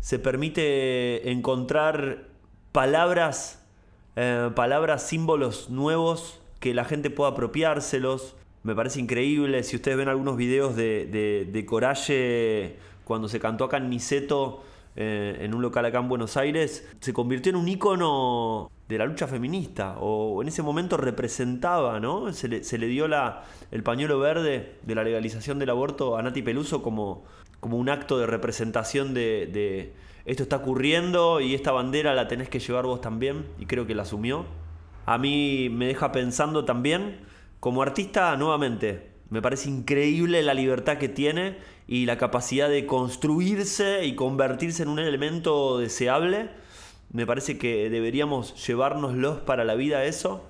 se 0.00 0.18
permite 0.18 1.30
encontrar 1.30 2.25
palabras, 2.73 3.64
eh, 4.16 4.50
palabras, 4.56 5.06
símbolos 5.06 5.71
nuevos 5.71 6.40
que 6.59 6.75
la 6.75 6.85
gente 6.85 7.11
pueda 7.11 7.30
apropiárselos. 7.30 8.35
Me 8.64 8.75
parece 8.75 8.99
increíble. 8.99 9.62
Si 9.62 9.76
ustedes 9.76 9.97
ven 9.97 10.09
algunos 10.09 10.37
videos 10.37 10.75
de, 10.75 11.47
de, 11.49 11.64
Coraje 11.64 12.76
cuando 13.04 13.28
se 13.28 13.38
cantó 13.38 13.66
acá 13.66 13.76
en 13.76 13.97
eh, 14.97 15.38
en 15.38 15.54
un 15.54 15.62
local 15.62 15.85
acá 15.85 16.00
en 16.00 16.09
Buenos 16.09 16.37
Aires, 16.37 16.88
se 16.99 17.12
convirtió 17.12 17.50
en 17.50 17.56
un 17.56 17.68
ícono 17.68 18.68
de 18.88 18.98
la 18.98 19.06
lucha 19.06 19.26
feminista, 19.26 19.96
o 19.98 20.42
en 20.42 20.48
ese 20.48 20.62
momento 20.62 20.96
representaba, 20.96 22.00
¿no? 22.00 22.32
Se 22.32 22.48
le, 22.48 22.64
se 22.64 22.76
le 22.76 22.86
dio 22.86 23.08
la, 23.08 23.44
el 23.70 23.82
pañuelo 23.82 24.18
verde 24.18 24.76
de 24.82 24.94
la 24.94 25.04
legalización 25.04 25.58
del 25.58 25.70
aborto 25.70 26.16
a 26.16 26.22
Nati 26.22 26.42
Peluso 26.42 26.82
como, 26.82 27.24
como 27.60 27.78
un 27.78 27.88
acto 27.88 28.18
de 28.18 28.26
representación 28.26 29.14
de, 29.14 29.48
de, 29.52 29.92
esto 30.26 30.42
está 30.42 30.56
ocurriendo 30.56 31.40
y 31.40 31.54
esta 31.54 31.72
bandera 31.72 32.14
la 32.14 32.28
tenés 32.28 32.48
que 32.48 32.60
llevar 32.60 32.84
vos 32.84 33.00
también, 33.00 33.46
y 33.58 33.66
creo 33.66 33.86
que 33.86 33.94
la 33.94 34.02
asumió. 34.02 34.44
A 35.06 35.18
mí 35.18 35.68
me 35.70 35.86
deja 35.86 36.12
pensando 36.12 36.64
también, 36.64 37.20
como 37.60 37.82
artista, 37.82 38.36
nuevamente, 38.36 39.14
me 39.30 39.42
parece 39.42 39.68
increíble 39.68 40.42
la 40.42 40.54
libertad 40.54 40.98
que 40.98 41.08
tiene 41.08 41.56
y 41.88 42.06
la 42.06 42.18
capacidad 42.18 42.68
de 42.68 42.86
construirse 42.86 44.04
y 44.04 44.14
convertirse 44.14 44.82
en 44.82 44.90
un 44.90 44.98
elemento 44.98 45.78
deseable. 45.78 46.50
Me 47.14 47.26
parece 47.26 47.59
que 47.59 47.88
deberíamos 47.90 48.66
llevárnoslos 48.66 49.38
para 49.38 49.62
la 49.62 49.76
vida 49.76 50.02
eso. 50.02 50.42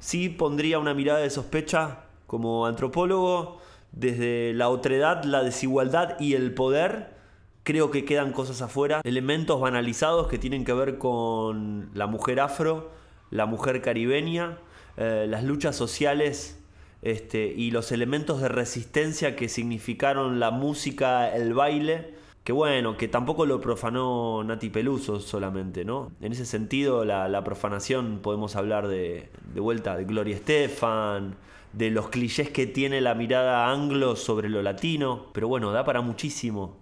Sí 0.00 0.28
pondría 0.28 0.78
una 0.78 0.92
mirada 0.92 1.20
de 1.20 1.30
sospecha 1.30 2.00
como 2.26 2.66
antropólogo 2.66 3.58
desde 3.90 4.52
la 4.52 4.68
otredad, 4.68 5.24
la 5.24 5.42
desigualdad 5.42 6.20
y 6.20 6.34
el 6.34 6.52
poder. 6.52 7.14
Creo 7.62 7.90
que 7.90 8.04
quedan 8.04 8.32
cosas 8.32 8.60
afuera, 8.60 9.00
elementos 9.02 9.58
banalizados 9.58 10.28
que 10.28 10.36
tienen 10.36 10.66
que 10.66 10.74
ver 10.74 10.98
con 10.98 11.88
la 11.94 12.06
mujer 12.06 12.38
afro, 12.38 12.90
la 13.30 13.46
mujer 13.46 13.80
caribeña, 13.80 14.58
eh, 14.98 15.24
las 15.26 15.42
luchas 15.42 15.74
sociales 15.74 16.62
este, 17.00 17.46
y 17.46 17.70
los 17.70 17.92
elementos 17.92 18.42
de 18.42 18.50
resistencia 18.50 19.36
que 19.36 19.48
significaron 19.48 20.38
la 20.38 20.50
música, 20.50 21.34
el 21.34 21.54
baile, 21.54 22.12
que 22.44 22.52
bueno, 22.52 22.96
que 22.96 23.08
tampoco 23.08 23.46
lo 23.46 23.60
profanó 23.60 24.44
Nati 24.44 24.68
Peluso 24.68 25.18
solamente, 25.18 25.84
¿no? 25.84 26.12
En 26.20 26.32
ese 26.32 26.44
sentido, 26.44 27.04
la, 27.04 27.42
profanación 27.42 28.20
podemos 28.22 28.54
hablar 28.54 28.86
de, 28.86 29.30
de 29.54 29.60
vuelta 29.60 29.96
de 29.96 30.04
Gloria 30.04 30.36
Estefan, 30.36 31.36
de 31.72 31.90
los 31.90 32.08
clichés 32.08 32.50
que 32.50 32.66
tiene 32.66 33.00
la 33.00 33.14
mirada 33.14 33.70
anglo 33.70 34.14
sobre 34.14 34.48
lo 34.48 34.62
latino, 34.62 35.26
pero 35.32 35.48
bueno, 35.48 35.72
da 35.72 35.84
para 35.84 36.02
muchísimo. 36.02 36.76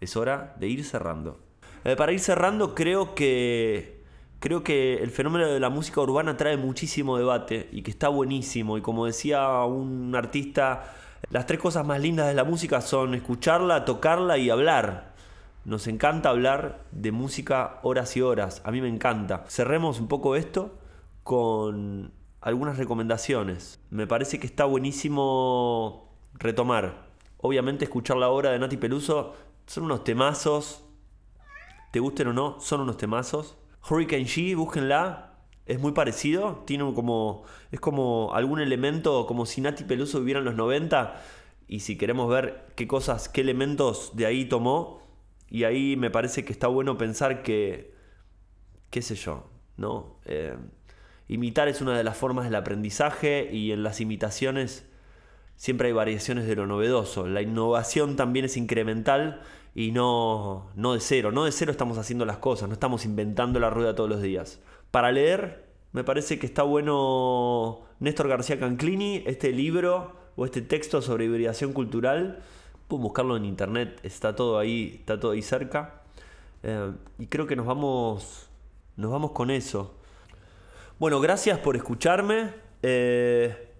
Es 0.00 0.16
hora 0.16 0.54
de 0.58 0.68
ir 0.68 0.84
cerrando. 0.84 1.40
Eh, 1.84 1.96
para 1.96 2.12
ir 2.12 2.20
cerrando, 2.20 2.74
creo 2.74 3.14
que 3.14 3.96
creo 4.38 4.62
que 4.62 5.02
el 5.02 5.10
fenómeno 5.10 5.46
de 5.46 5.58
la 5.58 5.70
música 5.70 6.00
urbana 6.00 6.36
trae 6.36 6.56
muchísimo 6.56 7.18
debate 7.18 7.68
y 7.72 7.82
que 7.82 7.90
está 7.90 8.08
buenísimo. 8.08 8.78
Y 8.78 8.82
como 8.82 9.06
decía 9.06 9.64
un 9.64 10.14
artista, 10.14 10.94
las 11.30 11.46
tres 11.46 11.60
cosas 11.60 11.84
más 11.84 12.00
lindas 12.00 12.28
de 12.28 12.34
la 12.34 12.44
música 12.44 12.80
son 12.80 13.14
escucharla, 13.14 13.84
tocarla 13.84 14.38
y 14.38 14.50
hablar. 14.50 15.14
Nos 15.64 15.88
encanta 15.88 16.28
hablar 16.28 16.84
de 16.92 17.10
música 17.10 17.80
horas 17.82 18.16
y 18.16 18.22
horas. 18.22 18.62
A 18.64 18.70
mí 18.70 18.80
me 18.80 18.88
encanta. 18.88 19.44
Cerremos 19.48 19.98
un 19.98 20.06
poco 20.06 20.36
esto 20.36 20.78
con 21.24 22.12
algunas 22.40 22.78
recomendaciones. 22.78 23.80
Me 23.90 24.06
parece 24.06 24.38
que 24.38 24.46
está 24.46 24.64
buenísimo 24.64 26.12
retomar. 26.34 27.06
Obviamente 27.38 27.84
escuchar 27.84 28.16
la 28.16 28.28
obra 28.28 28.52
de 28.52 28.60
Nati 28.60 28.76
Peluso 28.76 29.34
son 29.66 29.84
unos 29.84 30.04
temazos. 30.04 30.84
Te 31.90 31.98
gusten 31.98 32.28
o 32.28 32.32
no, 32.32 32.60
son 32.60 32.82
unos 32.82 32.96
temazos. 32.96 33.56
Hurricane 33.90 34.24
G, 34.24 34.54
búsquenla. 34.54 35.35
Es 35.66 35.80
muy 35.80 35.92
parecido. 35.92 36.62
Tiene 36.66 36.92
como. 36.94 37.44
Es 37.70 37.80
como 37.80 38.34
algún 38.34 38.60
elemento, 38.60 39.26
como 39.26 39.46
si 39.46 39.60
Nati 39.60 39.84
Peluso 39.84 40.20
viviera 40.20 40.40
en 40.40 40.46
los 40.46 40.54
90. 40.54 41.20
Y 41.68 41.80
si 41.80 41.98
queremos 41.98 42.28
ver 42.30 42.66
qué 42.76 42.86
cosas, 42.86 43.28
qué 43.28 43.40
elementos 43.40 44.12
de 44.14 44.26
ahí 44.26 44.46
tomó. 44.46 45.02
Y 45.50 45.64
ahí 45.64 45.96
me 45.96 46.10
parece 46.10 46.44
que 46.44 46.52
está 46.52 46.68
bueno 46.68 46.96
pensar 46.96 47.42
que. 47.42 47.94
qué 48.90 49.02
sé 49.02 49.16
yo, 49.16 49.50
¿no? 49.76 50.20
Eh, 50.24 50.56
imitar 51.28 51.68
es 51.68 51.80
una 51.80 51.96
de 51.96 52.04
las 52.04 52.16
formas 52.16 52.44
del 52.44 52.54
aprendizaje 52.54 53.50
y 53.52 53.72
en 53.72 53.82
las 53.82 54.00
imitaciones 54.00 54.86
siempre 55.56 55.88
hay 55.88 55.92
variaciones 55.92 56.46
de 56.46 56.54
lo 56.54 56.66
novedoso. 56.66 57.26
La 57.26 57.42
innovación 57.42 58.16
también 58.16 58.44
es 58.44 58.56
incremental 58.56 59.42
y 59.74 59.92
no, 59.92 60.70
no 60.74 60.94
de 60.94 61.00
cero. 61.00 61.32
No 61.32 61.44
de 61.44 61.52
cero 61.52 61.72
estamos 61.72 61.98
haciendo 61.98 62.24
las 62.24 62.38
cosas, 62.38 62.68
no 62.68 62.74
estamos 62.74 63.04
inventando 63.04 63.58
la 63.58 63.70
rueda 63.70 63.94
todos 63.94 64.08
los 64.08 64.22
días. 64.22 64.60
Para 64.96 65.12
leer, 65.12 65.62
me 65.92 66.04
parece 66.04 66.38
que 66.38 66.46
está 66.46 66.62
bueno 66.62 67.80
Néstor 68.00 68.28
García 68.28 68.58
Canclini, 68.58 69.22
este 69.26 69.52
libro 69.52 70.12
o 70.36 70.46
este 70.46 70.62
texto 70.62 71.02
sobre 71.02 71.26
hibridación 71.26 71.74
cultural. 71.74 72.42
Pueden 72.88 73.02
buscarlo 73.02 73.36
en 73.36 73.44
internet, 73.44 74.00
está 74.04 74.34
todo 74.34 74.58
ahí, 74.58 74.94
está 75.00 75.20
todo 75.20 75.32
ahí 75.32 75.42
cerca. 75.42 76.00
Eh, 76.62 76.92
y 77.18 77.26
creo 77.26 77.46
que 77.46 77.56
nos 77.56 77.66
vamos, 77.66 78.48
nos 78.96 79.10
vamos 79.10 79.32
con 79.32 79.50
eso. 79.50 79.96
Bueno, 80.98 81.20
gracias 81.20 81.58
por 81.58 81.76
escucharme. 81.76 82.54
Eh, 82.82 83.74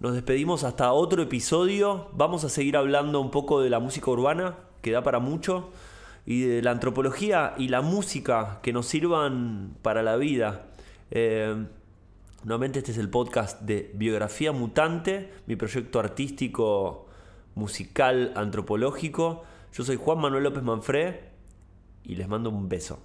nos 0.00 0.12
despedimos 0.12 0.62
hasta 0.62 0.92
otro 0.92 1.22
episodio. 1.22 2.10
Vamos 2.12 2.44
a 2.44 2.50
seguir 2.50 2.76
hablando 2.76 3.18
un 3.18 3.30
poco 3.30 3.62
de 3.62 3.70
la 3.70 3.80
música 3.80 4.10
urbana 4.10 4.58
que 4.82 4.90
da 4.90 5.02
para 5.02 5.20
mucho, 5.20 5.70
y 6.26 6.42
de 6.42 6.62
la 6.62 6.70
antropología 6.70 7.54
y 7.58 7.68
la 7.68 7.82
música 7.82 8.60
que 8.62 8.72
nos 8.72 8.86
sirvan 8.86 9.76
para 9.82 10.02
la 10.02 10.16
vida. 10.16 10.66
Eh, 11.10 11.66
nuevamente 12.44 12.78
este 12.78 12.92
es 12.92 12.98
el 12.98 13.10
podcast 13.10 13.60
de 13.62 13.90
Biografía 13.94 14.52
Mutante, 14.52 15.32
mi 15.46 15.56
proyecto 15.56 16.00
artístico, 16.00 17.06
musical, 17.54 18.32
antropológico. 18.36 19.44
Yo 19.72 19.84
soy 19.84 19.96
Juan 19.96 20.18
Manuel 20.18 20.44
López 20.44 20.62
Manfré 20.62 21.30
y 22.04 22.14
les 22.16 22.28
mando 22.28 22.50
un 22.50 22.68
beso. 22.68 23.00